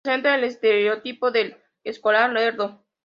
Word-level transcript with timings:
Representa 0.03 0.33
el 0.33 0.45
estereotipo 0.45 1.29
del 1.29 1.57
escolar 1.83 2.31
lerdo. 2.31 2.83